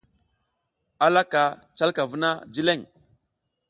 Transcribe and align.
A 1.05 1.07
laka 1.15 1.43
calka 1.77 2.03
vuna 2.09 2.29
jileƞ. 2.53 2.79